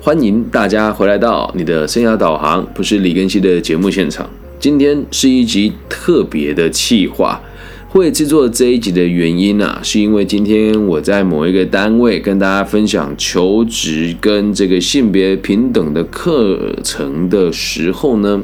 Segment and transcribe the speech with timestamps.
[0.00, 4.30] 欢迎大家回来到你的生涯导航，不是李根熙的节目现场。
[4.60, 7.40] 今天是一集特别的企划，
[7.88, 18.40] 会制作这一集的原因啊，是因为今天我在某一个单位跟大家分享求职跟这个性别平等的课程的时候呢，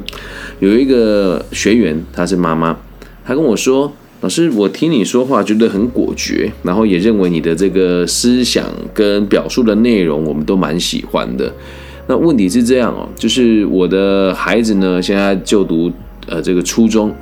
[0.59, 2.77] 有一个学员，她是妈妈，
[3.25, 3.91] 她跟我说。
[4.25, 11.53] 老师，我听你说话觉得很果决，然后也认为你的这个思想跟表述的内容，我们都蛮喜欢的。
[12.07, 15.91] 那问题是这样哦，就是我的孩子呢，现在就读
[16.25, 17.13] 呃这个初中，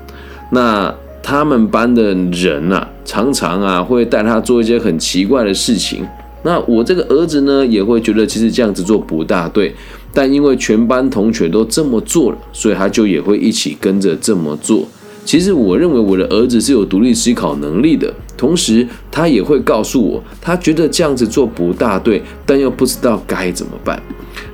[0.51, 6.07] 那他们班的人啊，常常啊会带他做一些很奇怪的事情。
[6.43, 9.75] 那我这个儿子呢，也会觉得其实这样子做不大对，
[10.13, 14.87] 但因为全班同学都这么做了，所以他就也会一起跟着这么做。
[15.25, 23.99] 其实我认为我的儿子是有独立思考能力的，同时他也会告诉我，他觉得这样子做不大对，但又不知道该怎么办。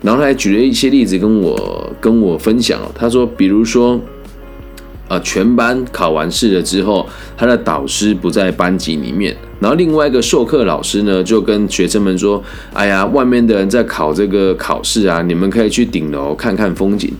[0.01, 3.99] 然后他还举了一些例子跟我跟我分享，他说，比如说，
[5.09, 12.41] 呃，全班考完试了之后，他的导师不在班级里面，然后另外一个授课老师呢就跟学生们说，
[12.73, 17.11] 哎呀，外面的人在考这个考试啊，你们可以去顶楼看看风景，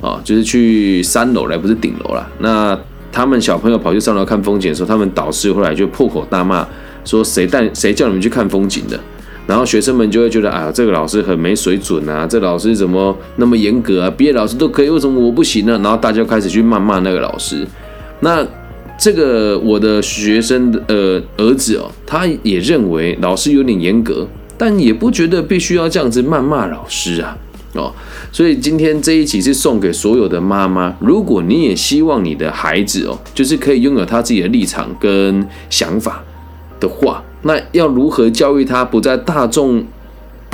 [0.00, 2.76] 啊，就是去三楼来，不是顶楼了，那。
[3.14, 6.66] 他们小朋友跑去上楼看风景的时候，他们导师后来就破口大骂，
[7.04, 8.98] 说谁带谁叫你们去看风景的？
[9.46, 14.10] 然后学生们就会觉得，哎呀，这个老师很没水准啊，这老师怎么那么严格啊？
[14.10, 15.78] 毕业老师都可以，为什么我不行呢？
[15.80, 17.64] 然后大家就开始去谩骂那个老师。
[18.18, 18.44] 那
[18.98, 24.26] 这个我的学生的呃儿子哦，他也认为老师有点严格，
[24.58, 27.38] 但也不觉得必须要这样子谩骂老师啊。
[27.74, 27.92] 哦，
[28.32, 30.94] 所以今天这一集是送给所有的妈妈。
[31.00, 36.22] 如果你也希望你的孩子哦，就是可以拥有他自己的立场跟想法
[36.80, 39.84] 的话，那要如何教育他不在大众？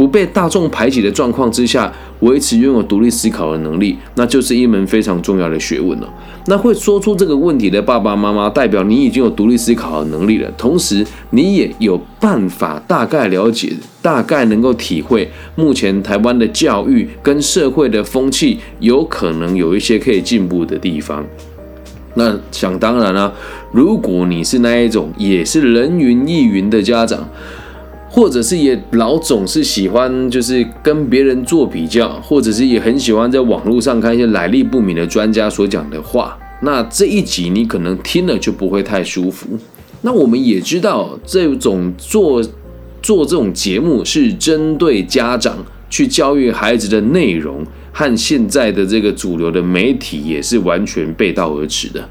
[0.01, 6.09] 不被大众排挤的状况之下，维持拥有独立思考的能力，那就是一门非常重要的学问了。
[6.47, 21.23] 那会说出这个问题的爸爸妈妈，代表你已经有独立思考的能力了，同时你也有办法大概了解、大概能够体会目前台湾的教育跟社会的风气，有可能有一些可以进步的地方。
[22.15, 23.35] 那想当然了，
[23.71, 27.29] 如果你是那一种也是人云亦云的家长。
[28.13, 36.37] 或者是也老总是喜欢就是跟别人做比较，或者是也很喜欢在网络上看一些来历不明的专家所讲的话。
[36.63, 39.47] 那这一集你可能听了就不会太舒服。
[40.03, 42.43] 那我们也知道，这种做
[43.01, 45.57] 做这种节目是针对家长
[45.89, 52.07] 去教育孩子的内容，和现在的这个主流的媒体也是完全背道而驰的。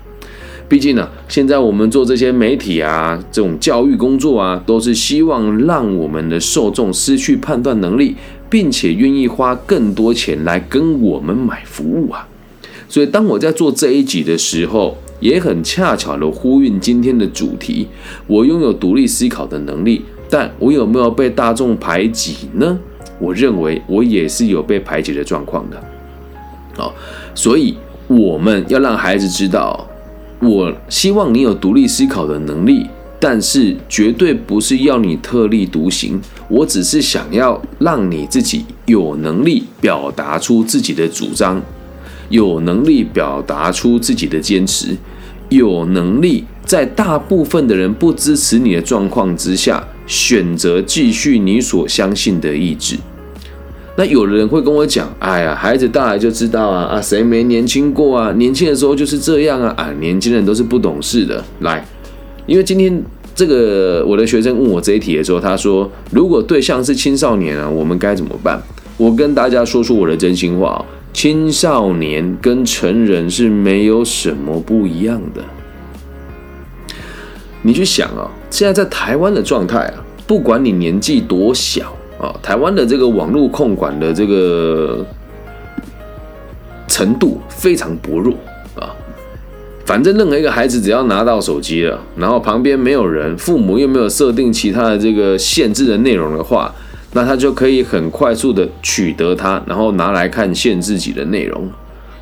[0.69, 8.16] 毕竟呢，现在我们做这些媒体啊，这种教育工作啊，都是希望让我们的受众失去判断能力，
[8.52, 12.28] 并且愿意花更多钱来跟我们买服务啊。
[12.88, 17.88] 所以，当我在做这一集的时候，也很恰巧的呼应今天的主题：
[18.28, 22.78] 我拥有独立思考的能力，但我有没有被大众排挤呢？
[23.18, 25.84] 我认为我也是有被排挤的状况的。
[26.75, 26.94] 好，
[27.34, 27.75] 所以
[28.06, 29.88] 我们要让孩子知道。
[30.41, 32.88] 我希望你有独立思考的能力，
[33.19, 36.19] 但是绝对不是要你特立独行。
[36.47, 41.61] 我只是想要让你自己有能力表达出自己的主张，
[42.29, 44.95] 有能力表达出自己的坚持，
[45.50, 52.95] 有能力在大部分的人不支持你的状况之下，选择继续你所相信的意志。
[53.99, 58.31] 那有的人会跟我讲：“哎呀，孩子大了就知道啊，啊，谁没年轻过啊？
[58.37, 61.85] 年轻的时候就是这样啊，啊，年轻人都是不懂事的。”来，
[62.45, 63.03] 因为今天
[63.35, 68.63] 这个我的学生问我这一题的时候，他说：“如果对象是青少年啊，我们该怎么办？”
[68.95, 75.43] 我跟大家说出我的真心话：青少年跟成人是没有什么不一样的。
[77.63, 79.95] 你去想啊，现在在台湾的状态啊，
[80.25, 81.93] 不管你年纪多小。
[82.19, 85.06] 啊，台湾的这个网络控管的这个
[86.86, 88.36] 程度非常薄弱
[88.75, 88.94] 啊。
[89.86, 96.75] 反正任何一个孩子只要拿到手机了，然后旁边没有人，父母又没有设定其他的这个限制的内容的话，
[97.13, 101.69] 那他就可以很快速的取得它，然后拿来看限制己的内容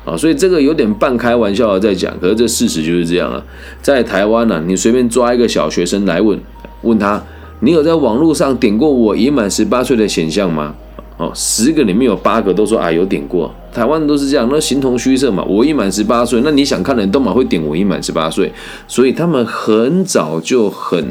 [0.04, 0.16] 啊。
[0.16, 3.42] 所以这个有点半开玩笑的在讲，可是这事实就是这样啊。
[3.82, 6.40] 在台湾呢，你随便抓一个小学生来问
[6.82, 7.20] 问他。
[7.60, 10.74] 你有在网络上点过我已满十八岁的显像吗？
[11.16, 13.52] 哦，十个里面有八个都说啊有点过。
[13.72, 15.42] 台湾都是这样，那形同虚设嘛。
[15.44, 18.52] 我已满十八岁，那你想看的人都蛮会点我已满十八岁，
[18.86, 21.04] 所以他们很早就很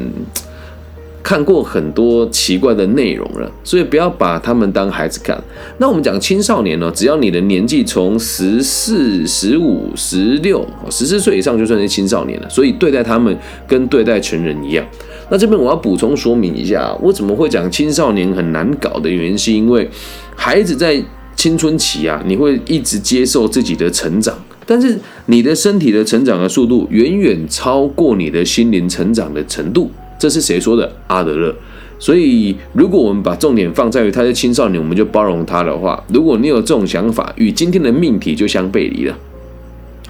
[1.22, 5.38] 看过很多奇怪的内容了，所以不要把他们当孩子看。
[5.78, 12.50] 那我们讲青少年呢，只要你的年纪从十四、十五、十六、十四岁以上，就算是青少年了。
[12.50, 14.86] 所以对待他们跟对待成人一样。
[15.30, 19.90] 那这边我要补充说明一下，我怎么会讲青少年很难搞的原因，是因为
[20.36, 21.04] 孩子在
[21.36, 24.38] 青春期啊，你会一直接受自己的成长。
[24.66, 29.90] 但是你的身体的成长的速度远远超过你的心灵成长的程度，
[30.20, 30.92] 这是谁说的？
[31.08, 31.56] 阿德勒。
[32.00, 39.18] 所以，如果我们把重点放在于他是青少年，我们就包容他的话，如果你有这种想法，与今天的命题就相背离了。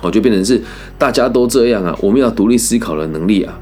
[0.01, 0.61] 我就变成是
[0.97, 3.57] 大家都这样啊，我们要独立思考的能力啊。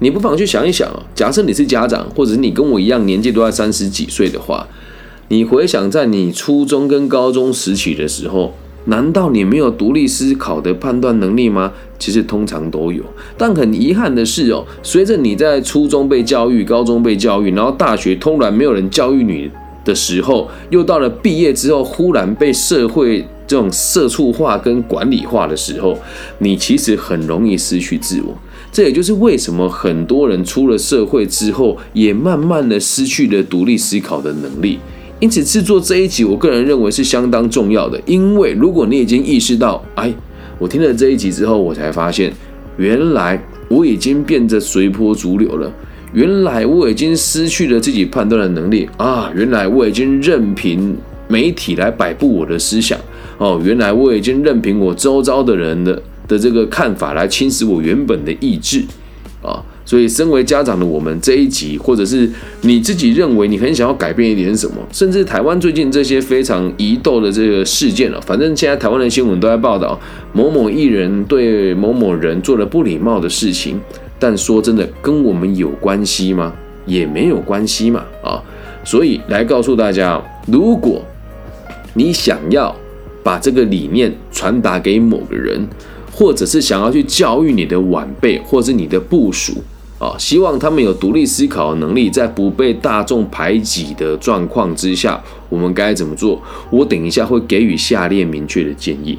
[0.00, 4.66] 你不妨去想一想啊，假设你是家长，或者是你跟我一样年纪都在三十几岁的话，
[5.28, 8.54] 你回想在你初中跟高中时期的时候。
[8.88, 11.72] 难道你没有独立思考的判断能力吗？
[11.98, 13.02] 其实通常都有，
[13.36, 19.50] 但很遗憾的是哦，随着你在初中被教育、高中被教育，然后大学突然没有人教育你
[19.84, 25.98] 的时候，又到了毕业之后，忽然被社会这种社畜化跟管理化的时候，
[26.38, 28.38] 你其实很容易失去自我。
[28.72, 34.78] 这也就是为什么很多人出了社会之后，也慢慢的失去了独立思考的能力。
[35.18, 38.00] 因此，制作这一集，我个人认为是相当重要的。
[38.04, 40.12] 因为如果你已经意识到，哎，
[40.58, 42.30] 我听了这一集之后，我才发现，
[42.76, 45.72] 原来我已经变得随波逐流了。
[46.12, 49.30] 原来我已经失去了自己判断的能力啊！
[49.34, 50.96] 原来我已经任凭
[51.28, 52.98] 媒体来摆布我的思想
[53.38, 53.60] 哦！
[53.62, 58.82] 原来我已经任凭我周遭的人的的这个看法来侵蚀我原本的意志
[59.42, 59.62] 啊！
[59.84, 62.28] 所以，身为家长的我们这一集，或者是
[62.62, 69.96] 你自己认为你很想要改变一点什么，甚至台湾最近这些非常疑窦的这个事件了，反正现在台湾的新闻都在报道
[70.32, 73.80] 某某艺人对某某人做了不礼貌的事情，
[74.18, 76.52] 但说真的，跟我们有关系吗？
[76.84, 78.42] 也没有关系嘛，啊，
[78.84, 81.00] 所以来告诉大家，如果
[81.94, 82.74] 你想要
[83.22, 85.64] 把这个理念传达给某个人，
[86.16, 89.52] 或者是想要去教育你的晚辈，或是你的部属。
[89.98, 96.40] 啊，希望他们有独立思考的能力，在不被大众排挤的状况之下，我们该怎么做？
[96.70, 99.18] 我等一下会给予下列明确的建议。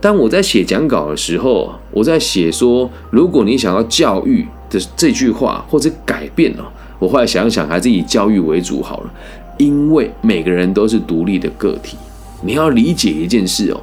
[0.00, 6.64] 当我在写讲稿的时候，我在写说，如果你想要教育的这句话或者改变哦，
[6.98, 9.10] 我后来想想，还是以教育为主好了，
[9.58, 11.98] 因为每个人都是独立的个体，
[12.42, 13.80] 你要理解一件事哦，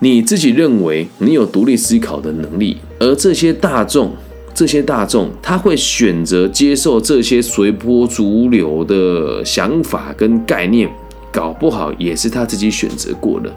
[0.00, 4.12] 你自己认为你有独立思考的能力，而这些大众。
[4.54, 10.90] 这些大众他会选择接受这些随波逐流的想法跟概念，
[11.30, 13.48] 搞不好也是他自己选择过的。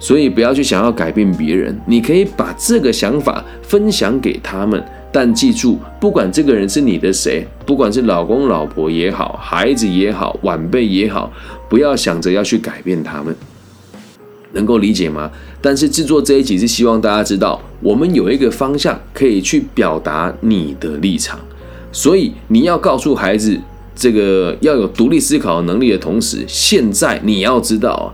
[0.00, 11.32] 所以不要去想要改变别人，你可以把这个想法分享给他们，但记住，不管这个人是你的谁，不管是老公老婆也好，孩子也好，晚辈也好，
[11.68, 13.32] 不要想着要去改变他们。
[14.58, 15.30] 能够理解吗？
[15.62, 21.38] 但是制作这一集是希望大家知道，我们有一个方向可以去表达你的立场，
[21.92, 23.56] 所以你要告诉孩子，
[23.94, 28.12] 这个要有独立思考能力的同时，现在你要知道，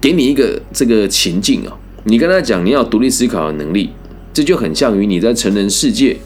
[0.00, 3.90] 给你一个这个情境啊，你跟他讲你要独立思考的能力，
[4.32, 6.16] 这就很像于你在成人世界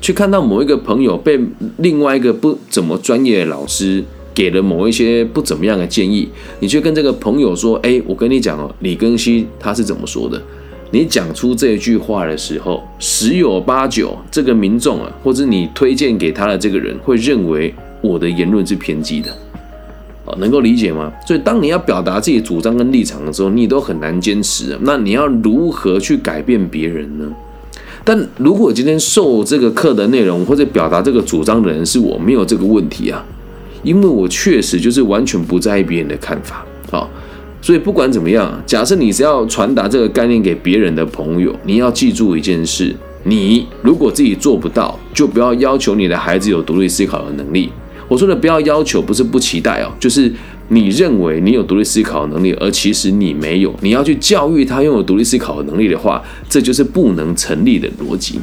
[0.00, 1.40] 去看到某一个朋友被
[1.78, 4.04] 另外一个不怎么专业的老师。
[4.38, 6.28] 给了某一些不怎么样的建议，
[6.60, 10.40] 你去跟这个朋友说：“哎，我跟你讲哦，李根熙他是怎么说的？”
[10.92, 19.28] 你讲出这句话的时候，十有八九这个民众啊，或者你推荐给他的这个人会认为我的言论是偏激的，
[20.24, 21.12] 啊，能够理解吗？
[21.26, 24.78] 所以当你要表达自己主张跟立场的时候，你都很难坚持。
[24.82, 27.24] 那你要如何去改变别人呢？
[28.04, 33.26] 但如果今天受这个课的内容或者表达这个主张的人是我，没有这个问题啊。
[33.82, 37.08] 因为我确实就是完全不在意别人的看法，好，
[37.60, 42.94] 所以不管怎么样，假设你是要传达这个概念给别人的朋友，你要记住一件事：
[43.24, 47.70] 你如果自己做不到，就不要要求你的孩子有独立思考的能力。
[48.08, 50.32] 我说的不要要求，不是不期待哦，就是
[50.68, 58.40] 你认为你有独立思考能力，而其实你没有，你要去教育他拥有独立思考的能力的话，这就是不能成立的逻辑。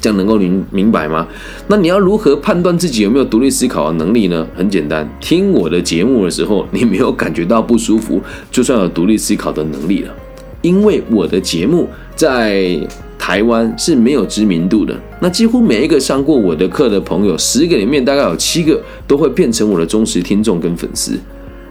[0.00, 1.26] 这样能够明明白吗？
[1.68, 4.46] 那你要如何判断自己有没有独立思考的能力呢？
[4.56, 10.14] 很简单，听我的节目的时候，你没有感觉到不舒服，就算有独立思考的能力了。
[10.62, 12.78] 因为我的节目在
[13.18, 21.18] 台湾是没有知名度的，那几乎每一个上过我的课的朋友，十个里面大概有七个都会变成我的忠实听众跟粉丝。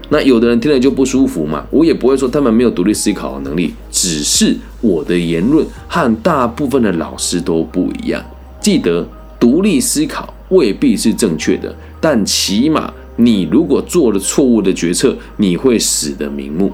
[0.09, 8.23] 那有的人听了就不舒服嘛，我也不会说他们没有独立思考的能力，只是我的言论和大部分的老师都不一样。
[8.59, 9.07] 记得
[9.39, 16.71] 独立思考未必是正确的，但起码你如果做了错误的决策，你会死得瞑目，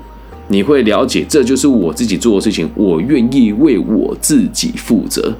[0.47, 5.33] 你会了解这就是我自己做的事情，我愿意为我自己负责，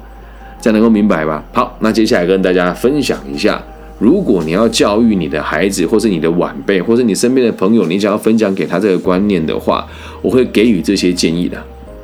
[0.60, 1.42] 这样能够明白吧？
[1.52, 3.64] 好，那接下来跟大家分享一下。
[3.98, 9.86] 如果你要教育你的孩子，或是你的晚辈，或是你身边的朋友，你想要分享给他这个观念的话，
[10.20, 11.56] 我会给予这些建议的。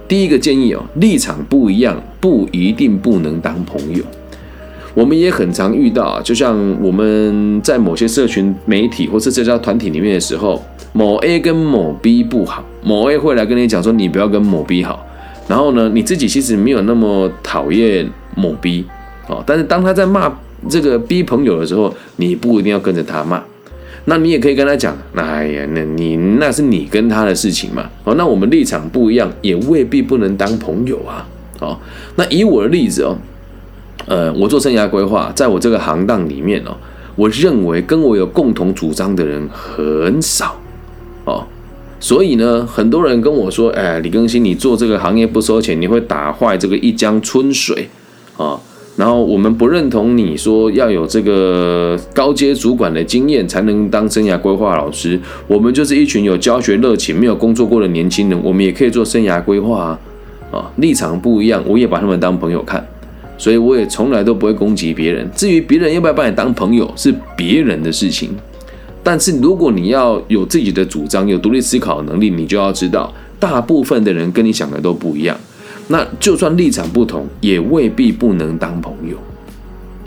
[0.08, 4.02] 第一个建议哦，立场不一样，不一定不能当朋友。
[4.94, 10.62] 我们也很常遇到啊，就像我们在某些社群媒体或是社交团体里面的时候，
[10.94, 15.04] 某 A 跟某 B 不好，某 A 会来跟你讲说你不要跟某 B 好，
[15.46, 18.86] 然后呢，你自己其实没有那么讨厌某 B
[19.28, 20.32] 哦，但是当他在骂。
[20.68, 23.42] 这个逼朋友的时候，你不一定要跟着他骂，
[24.04, 27.88] 那你也可以跟他讲，哎呀，那你那是你跟他的事情嘛。
[28.04, 31.26] 哦，那我们立场不一样，也未必不能当朋友啊。
[31.60, 31.78] 哦，
[32.16, 33.16] 那以我的例子哦，
[34.06, 36.76] 呃，我做生涯规划，在我这个行当里面哦，
[37.14, 40.56] 我认为跟我有共同主张的人很少
[41.24, 41.46] 哦，
[42.00, 47.88] 所以呢，很多人跟我说，哎，李更新，你做这个行业不收钱，你会打坏这个一江春水
[48.36, 48.58] 啊。
[48.96, 55.18] 然后我们不认同你说要有这个高阶主管的经验才能当生涯规划老师。
[55.46, 60.00] 我们就是一群有教学热情、没有工作过的年轻人，我们也可以做生涯规划啊。
[60.52, 62.86] 啊，立场不一样，我也把他们当朋友看，
[63.38, 65.26] 所以我也从来都不会攻击别人。
[65.34, 68.28] 至于别人要不要把你当朋友，是别人的事情。
[69.02, 75.34] 但是如果你要有自己的主张、有独立思考能力，你就要知道，大部分的人跟你想的都不一样。
[75.88, 79.16] 那就算立场不同，也未必不能当朋友，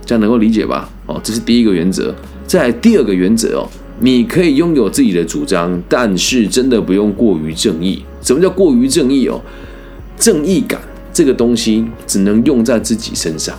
[0.05, 0.89] 这样能够理解吧？
[1.05, 2.13] 哦，这是第一个原则。
[2.48, 3.67] 在第二个原则哦，
[4.00, 8.03] 你可以拥有自己的主张，但是真的不用过于正义。
[8.22, 9.41] 什么叫过于正义哦？
[10.17, 10.79] 正义感
[11.12, 13.55] 这个东西只能用在自己身上。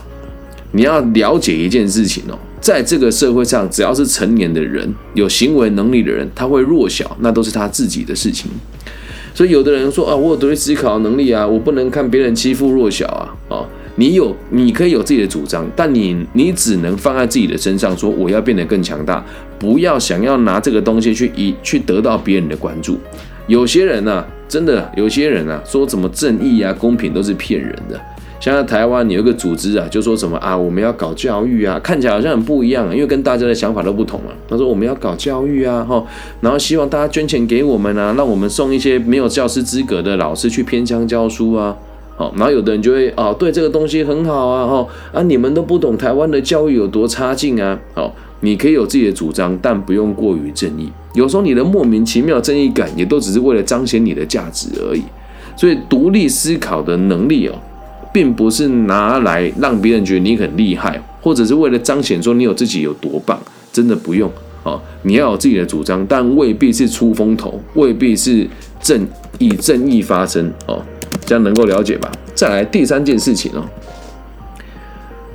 [0.73, 8.51] 你要了解一件事情哦，在这个社会上，只要是成年的人、有行为能力的人，他会弱小，那都是他自己的事情。
[9.37, 13.67] 所以有的人说啊，我有独立思考能力啊，我不能看别人欺负弱小啊，哦，
[13.97, 19.23] 你有，你可以有自己的主张，但你你只能放在自己的身上，说我要变得更强大，
[19.59, 22.99] 不要想要拿这个东西去以去得到别人的关注。
[23.47, 28.01] 有些人呢，真的有些人啊，说什么正义啊、公平都是骗人的。
[28.39, 34.31] 像在台湾有一个组织啊，就说什么啊，我们要搞教育啊，看起来好像很不一样，因为跟大家的想法都不同啊。
[34.49, 36.05] 他说我们要搞教育啊，哈，
[36.41, 41.75] 然后希望大家捐钱给我们啊，让我们送一些没有教师资格的老师去偏乡教书啊，
[42.17, 50.93] 好，然后有的人就会啊，对这个东西很好啊，哈，啊，你们都不懂台湾的教育有多差劲啊，好，你可以有自己的主张，但不用过于正义。
[51.15, 55.03] 有时候你的莫名其妙正义感，也都只是为了彰显你的价值而已。
[55.57, 57.55] 所以独立思考的能力哦。
[58.17, 63.39] 并不是拿来让别人觉得你很厉害，或者是为了彰显说你有自己有多棒，
[63.71, 64.33] 真的不用
[64.63, 64.81] 哦。
[65.03, 68.49] 你要有自己的主张，但未必是出风头，未必是
[68.81, 69.07] 正
[69.39, 70.83] 以正义发声哦。
[71.27, 72.11] 这样能够了解吧？
[72.35, 73.63] 再来第三件事情哦，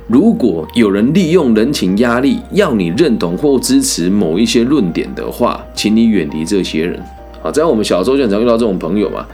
[0.08, 7.00] 如果有人利用人情压力要你认同或支持某一些论点的话，请你远离这些人。
[7.44, 9.24] 啊，在我们小时候就很常遇到这种朋友嘛。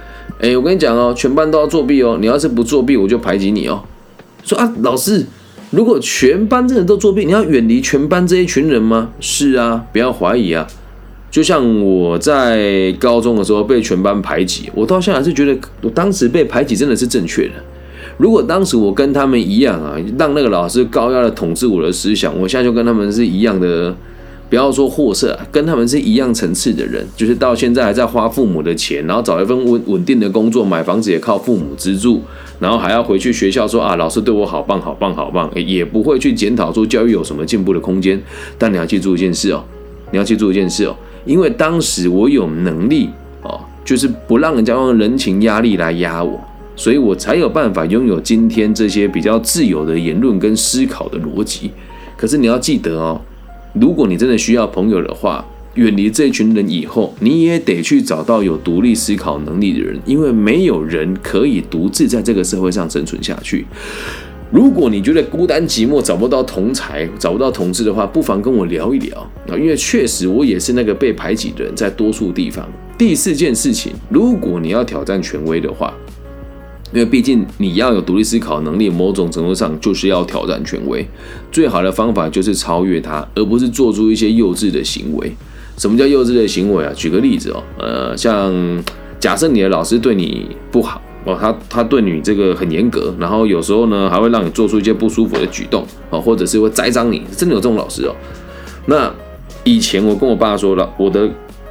[0.41, 2.17] 哎，我跟你讲哦，全班都要作弊哦。
[2.21, 3.83] 你要是不作弊，我就排挤你哦。
[4.45, 5.27] 说啊，老师，
[5.71, 9.11] 如果全班真的都作弊，你要远离全班这一群人吗？
[9.19, 10.67] 是啊，不要怀疑啊。
[11.31, 17.55] 就像我在高中的时候被全班排挤，我到现在还是觉得，我当时被排挤真的是正确的。
[18.17, 23.95] 如果当时我跟他们一样啊，让那个老师高压的统治我的思想，我现在就跟他们是一样的。
[24.49, 32.23] 不要说货色，跟他们是一样层次的人，就是到现在还在花父母的钱，然后找一份稳稳定的工作，买房子也靠父母资助，
[32.59, 38.19] 然后还要回去学校说啊，老师对我好棒好棒好棒，也不会去检讨说教育有什么进步的空间。
[38.57, 39.63] 但你要记住一件事哦，
[40.11, 43.11] 你要记住一件事哦，因为当时我有能力
[43.43, 46.41] 哦，就是不让人家用人情压力来压我，
[46.75, 51.71] 所以我才有办法拥有今天这些比较自由的言论跟思考的逻辑。
[52.17, 53.21] 可是你要记得哦。
[53.75, 55.45] 如果你真的需要朋友的话，
[55.75, 63.67] 远离这群人以后，你也得去找到有独立思考能力的人，因为没有人可以独自在这个社会上生存下去。
[64.51, 72.67] 如果你觉得孤单寂寞，找不到同才，找不到同志的话，不妨跟我聊一聊啊，因为确实我也是那个被排挤的人，在多数地方。
[72.97, 75.95] 第四件事情，如果你要挑战权威的话。
[76.93, 81.07] 因为毕竟你要有独立思考能力，某种程度上就是要挑战权威。
[81.53, 85.31] 最好的方法就是超越它，而不是做出一些幼稚的行为。
[85.77, 86.93] 什么叫幼稚的行为啊？
[86.97, 88.53] 举个例子哦，呃，像
[89.21, 98.17] 假设你的老师对你不好哦，他他对你这个很严格，然后有时候呢还会让你做出一些不舒服的举动哦，或者是会栽赃你，真的有这种老师哦。
[98.87, 99.13] 那
[99.63, 101.29] 以前我跟我爸说了，我的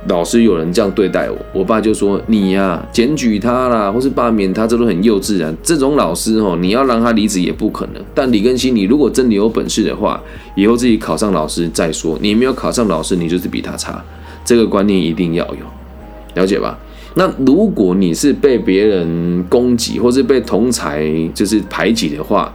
[0.07, 5.53] 老师有人这样对待我，我爸就说你呀，检举他啦，或是罢免他，这都很幼稚啊。
[5.61, 8.01] 这种老师哦，你要让他离职也不可能。
[8.13, 10.21] 但李根新，你如果真的有本事的话，
[10.55, 12.17] 以后自己考上老师再说。
[12.21, 14.03] 你没有考上老师，你就是比他差，
[14.45, 16.77] 这个观念一定要有，了解吧？
[17.15, 22.53] 那如果你是被别人攻击，或是被同才就是排挤的话，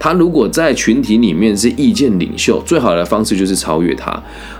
[0.00, 4.10] 他如果在群体里面是意见领袖，最好的方式就是超越他。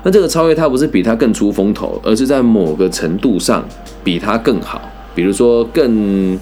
[0.05, 3.67] 那这个超越他不是比他更出风头，而是在某个程度上
[4.05, 4.83] 比他更好。
[5.15, 6.39] 比如说更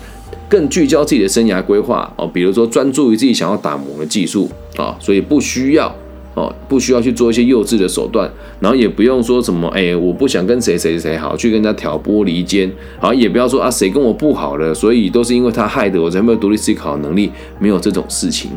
[0.48, 5.94] 更聚焦自己的生涯规划哦，比如说专注于自己想要打磨的技术啊，所以不需要
[6.34, 8.28] 哦，不需要去做一些幼稚的手段，
[8.58, 18.50] 然后也不用说什么哎，我不想跟谁谁谁好，去跟人家挑拨离间，好也不要说啊谁跟我不好了，所以都是因为他害的，我才没有独立思考能力，没有这种事情。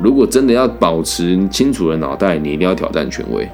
[0.00, 3.48] 如果真的要保持清楚的脑袋，你一定要挑战权威。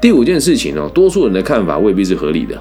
[0.00, 2.60] 第五件事情哦，多数人的看法未必是合理的，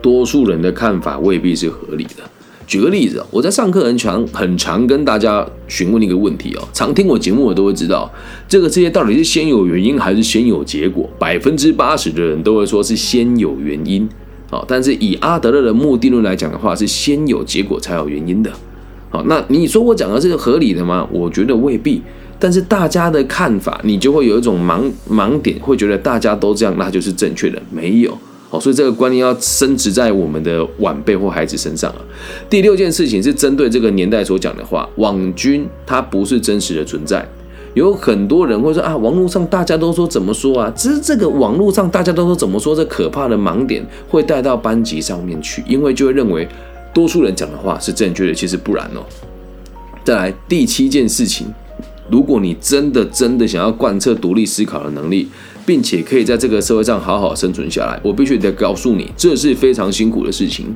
[0.00, 2.22] 多数人的看法未必是合理的。
[2.64, 8.10] 举个例子我在上课很常很常跟大家询问一个问题哦，常听我节目的都会知道，
[8.48, 11.10] 这个世界到底是先有原因还是先有结果？
[11.18, 14.08] 百分之八十的人都会说是先有原因，
[14.48, 18.50] 啊，但是以阿德勒的目的论来讲的话，是先有结果才有原因的。
[19.12, 21.06] 好，那你说我讲的是合理的吗？
[21.12, 22.02] 我觉得未必。
[22.38, 27.60] 但是大家的看法，你就会有一种盲盲点，会觉得大家都这样，那就是正确的。
[27.70, 31.98] 没有，好，所以这个观念要升值在我们的晚辈或孩子身上啊。
[32.50, 37.24] 第六件事情是针对这个年代所讲的话，网军它不是真实的存在。
[37.74, 40.72] 有很多人会说啊，网络上大家都说怎么说啊？
[40.74, 46.48] 只是这个网络上大家都说怎么说，这可怕的盲点会带到班级上面去，因为就会认为。
[46.92, 49.00] 多数人讲的话是正确的，其实不然哦。
[50.04, 51.46] 再来第七件事情，
[52.10, 55.28] 如果你真的真的想要贯彻独立思考的能力，
[55.64, 60.66] 并且可以在这个社会上好好生存下来，我必须得告诉你，这是非常辛苦的事情。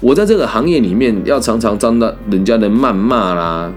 [0.00, 3.72] 我在这个行业里面，要常常遭到人家的谩骂啦。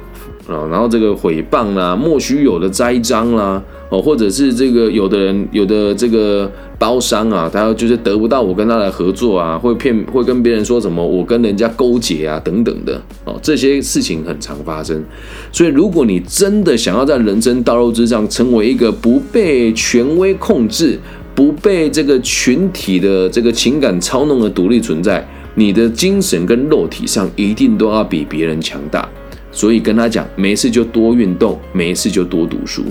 [0.47, 15.03] 啊，然后这个毁谤啦，莫须有的栽赃啦，哦，或者是这个有的人有的这个包商啊，他就是得不到我跟他的合作啊，会骗会跟别人说什么我跟人家勾结啊等等的哦，这些事情很常发生。
[15.51, 20.99] 所以，如果你真的想要在人生道路之上成为一个不被权威控制、
[21.35, 29.07] 不被这个群体的这个情感操弄的独立存在，你的精神跟肉体上一定都要比别人强大。
[29.51, 32.83] 所以跟他讲，没事就多运动，没事就多读书。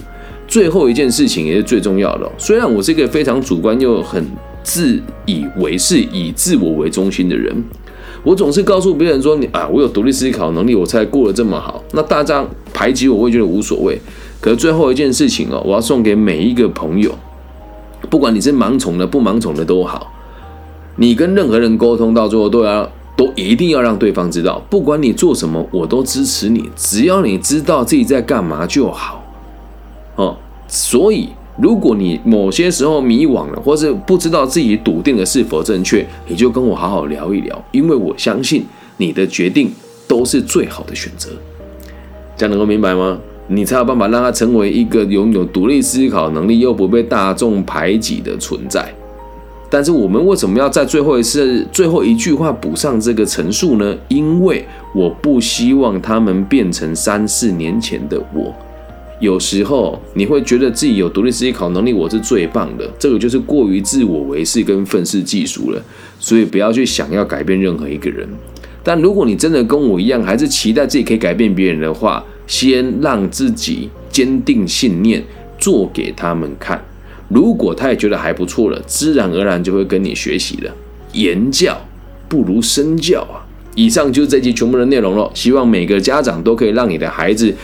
[0.54, 2.30] 最后一件事情也是最重要的。
[2.38, 4.24] 虽然我是一个非常主观又很
[4.62, 7.52] 自以为是、以自我为中心的人，
[8.22, 14.00] 我总是告诉别人说：“你啊，我有独立思考能力，我才过得这么好。”那大家排挤我，我也觉得无所谓。
[14.40, 17.12] 可是最后一件事情哦，我要送给每一个朋友，
[18.08, 20.12] 不管你是盲从的、不盲从的都好，
[20.94, 22.88] 你跟任何人沟通到最后都要。
[23.16, 26.68] 都一定要让对方知道，不管你做什么，我都支持你。
[26.76, 29.24] 只要你知道自己在干嘛就好，
[30.14, 30.36] 哦。
[30.74, 39.70] 所以，如果你某些时候迷惘了，或是不知道自己笃定的是否正确，你就跟我好好聊一聊，因为我相信你的决定
[40.08, 41.30] 都是最好的选择。
[42.37, 43.16] 这样能够明白吗？
[43.46, 48.92] 你才有办法让他成为一个拥有独立思考能力又不被大众排挤的存在。
[49.70, 53.96] 但是我们为什么要在最后一次、最后一句话补上这个陈述呢？
[54.08, 58.52] 因为我不希望他们变成三四年前的我。
[59.20, 65.83] 有时候你会觉得自己有独立思考能力，我是最棒的，这个就是过于自我为是跟愤世嫉俗了。
[66.18, 68.29] 所以不要去想要改变任何一个人。
[68.83, 75.22] 但如果你真的跟我一样，还是期待自己可以改变别人的话，先让自己坚定信念，
[75.59, 76.83] 做给他们看。
[77.29, 80.70] 如果他也觉得还不错了，自然而然就会跟你学习了。
[81.12, 81.81] 言教
[82.29, 83.40] 不如身教啊！
[83.74, 85.31] 以上就是这集全部的内容了。
[85.35, 87.55] 希望每个家长都可以让你的孩子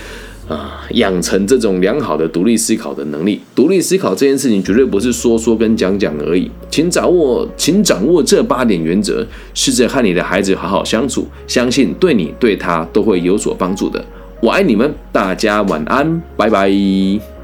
[0.51, 3.41] 啊养成这种良好的独立思考的能力。
[3.55, 14.05] 独立思考这件事情绝对不是说说跟讲讲而已，请掌握，请掌握这八点原则，试着和你的孩子好好相处，相信对你对他都会有所帮助的。
[14.43, 17.39] 我爱你们，大家晚安，拜拜。